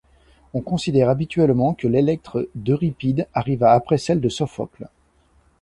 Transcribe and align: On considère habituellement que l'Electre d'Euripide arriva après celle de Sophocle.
On 0.55 0.61
considère 0.61 1.09
habituellement 1.11 1.75
que 1.75 1.87
l'Electre 1.87 2.49
d'Euripide 2.55 3.27
arriva 3.35 3.71
après 3.73 3.99
celle 3.99 4.19
de 4.19 4.29
Sophocle. 4.29 4.87